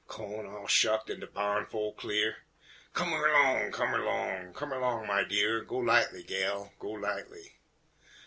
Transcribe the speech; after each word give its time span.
Cawn 0.07 0.47
all 0.47 0.65
shucked 0.65 1.11
an' 1.11 1.19
de 1.19 1.27
barn 1.27 1.67
flo' 1.67 1.91
clear, 1.91 2.37
Come 2.91 3.13
erlong, 3.13 3.71
come 3.71 3.93
erlong, 3.93 4.51
come 4.51 4.73
erlong, 4.73 5.05
my 5.05 5.23
dear, 5.23 5.61
Go 5.63 5.77
lightly, 5.77 6.23
gal, 6.23 6.73
go 6.79 6.89
lightly! 6.89 7.59